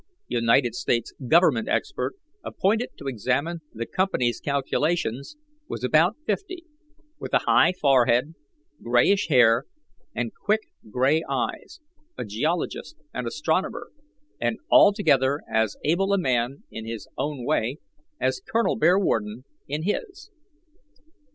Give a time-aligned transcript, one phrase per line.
[0.29, 6.63] United States Government expert, appointed to examine the company's calculations, was about fifty,
[7.19, 8.33] with a high forehead,
[8.81, 9.65] greyish hair,
[10.15, 11.81] and quick, grey eyes,
[12.17, 13.91] a geologist and astronomer,
[14.39, 17.77] and altogether as able a man, in his own way,
[18.19, 18.75] as Col.
[18.75, 20.31] Bearwarden in his.